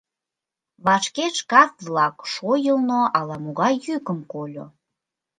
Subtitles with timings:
[0.85, 4.65] Вашке шкаф-влак шойылно ала-могай йӱкым кольо.